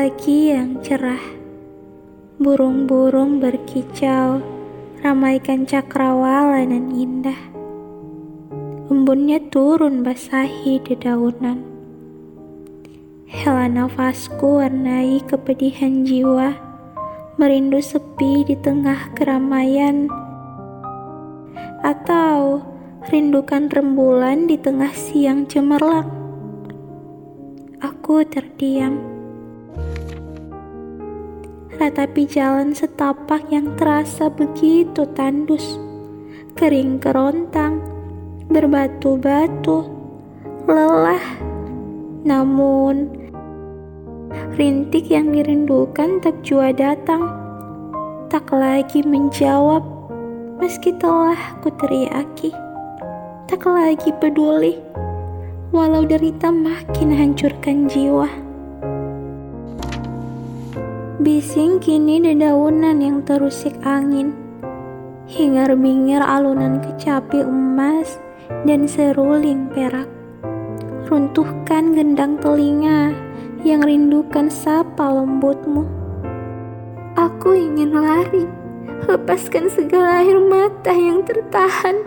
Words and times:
Pagi 0.00 0.48
yang 0.48 0.80
cerah, 0.80 1.20
burung-burung 2.40 3.36
berkicau, 3.36 4.40
ramaikan 5.04 5.68
cakrawala 5.68 6.64
nan 6.64 6.88
indah. 6.88 7.36
Embunnya 8.88 9.44
turun 9.52 10.00
basahi 10.00 10.80
dedaunan. 10.88 11.60
Hela 13.28 13.68
nafasku 13.68 14.64
warnai 14.64 15.20
kepedihan 15.28 16.00
jiwa, 16.00 16.56
merindu 17.36 17.84
sepi 17.84 18.48
di 18.48 18.56
tengah 18.56 19.12
keramaian. 19.12 20.08
Atau 21.84 22.64
rindukan 23.12 23.68
rembulan 23.68 24.48
di 24.48 24.56
tengah 24.56 24.96
siang 24.96 25.44
cemerlang. 25.44 26.08
Aku 27.84 28.24
terdiam 28.24 29.19
ratapi 31.80 32.28
jalan 32.28 32.76
setapak 32.76 33.40
yang 33.48 33.72
terasa 33.80 34.28
begitu 34.28 35.08
tandus, 35.16 35.80
kering 36.52 37.00
kerontang, 37.00 37.80
berbatu-batu, 38.52 39.88
lelah. 40.68 41.24
Namun, 42.20 43.08
rintik 44.60 45.08
yang 45.08 45.32
dirindukan 45.32 46.20
tak 46.20 46.36
jua 46.44 46.68
datang, 46.76 47.32
tak 48.28 48.52
lagi 48.52 49.00
menjawab 49.00 49.80
meski 50.60 50.92
telah 51.00 51.56
ku 51.64 51.72
teriaki, 51.80 52.52
tak 53.48 53.64
lagi 53.64 54.12
peduli, 54.20 54.76
walau 55.72 56.04
derita 56.04 56.52
makin 56.52 57.08
hancurkan 57.08 57.88
jiwa. 57.88 58.49
Bising 61.20 61.84
kini 61.84 62.16
dedaunan 62.16 62.96
yang 62.96 63.20
terusik 63.28 63.76
angin, 63.84 64.32
hingar-bingar 65.28 66.24
alunan 66.24 66.80
kecapi 66.80 67.44
emas 67.44 68.16
dan 68.64 68.88
seruling 68.88 69.68
perak. 69.68 70.08
Runtuhkan 71.12 71.92
gendang 71.92 72.40
telinga 72.40 73.12
yang 73.68 73.84
rindukan 73.84 74.48
sapa 74.48 75.12
lembutmu. 75.12 75.84
Aku 77.20 77.52
ingin 77.52 78.00
lari, 78.00 78.48
lepaskan 79.04 79.68
segala 79.68 80.24
air 80.24 80.40
mata 80.40 80.96
yang 80.96 81.20
tertahan. 81.28 82.00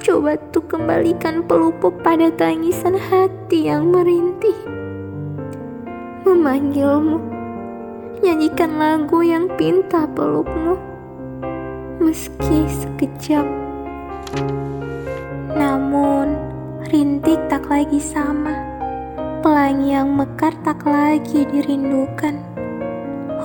Coba 0.00 0.40
tuh 0.56 0.64
kembalikan 0.64 1.44
pelupuk 1.44 2.00
pada 2.00 2.32
tangisan 2.32 2.96
hati 2.96 3.68
yang 3.68 3.92
merintih. 3.92 4.56
Memanggilmu 6.24 7.39
nyanyikan 8.20 8.76
lagu 8.76 9.24
yang 9.24 9.48
pinta 9.56 10.04
pelukmu 10.04 10.76
meski 12.04 12.68
sekejap. 12.68 13.48
Namun 15.56 16.36
rintik 16.92 17.40
tak 17.48 17.64
lagi 17.72 17.96
sama. 17.96 18.60
Pelangi 19.40 19.96
yang 19.96 20.12
mekar 20.12 20.52
tak 20.60 20.84
lagi 20.84 21.48
dirindukan. 21.48 22.44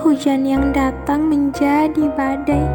Hujan 0.04 0.44
yang 0.44 0.76
datang 0.76 1.24
menjadi 1.24 2.12
badai. 2.12 2.68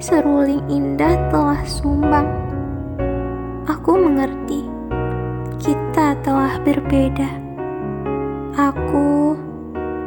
Seruling 0.00 0.64
indah 0.72 1.20
telah 1.28 1.60
sumbang. 1.68 2.32
Aku 3.68 3.92
mengerti 3.92 4.64
kita 5.60 6.16
telah 6.24 6.56
berbeda. 6.64 7.28
Aku 8.56 9.36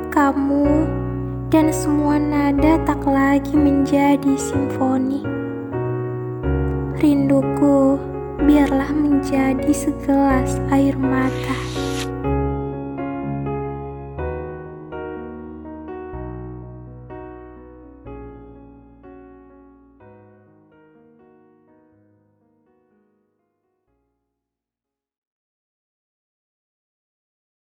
kamu 0.09 0.89
dan 1.49 1.73
semua 1.73 2.21
nada 2.21 2.77
tak 2.85 3.01
lagi 3.09 3.57
menjadi 3.57 4.37
simfoni. 4.37 5.25
Rinduku 7.01 7.97
biarlah 8.45 8.93
menjadi 8.93 9.73
segelas 9.73 10.61
air 10.69 10.93
mata. 10.93 11.57